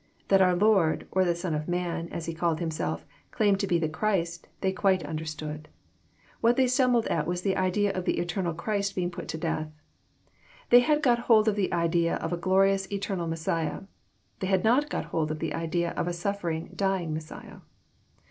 [0.29, 3.77] That our Lord, or the Son of man, as He called Himself, claimed to be
[3.77, 5.69] the Christ, they quite under stood.
[6.39, 9.69] What they stumbled at was the idea of the eternal Christ being put to death.
[10.71, 13.81] They had got hold of the idea of a glorious, eternal Messiah.
[14.39, 17.57] They had not got hold of the idea of a suffer ing, dying Messiah.